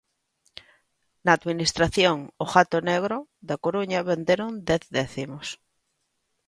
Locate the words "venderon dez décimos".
4.09-5.47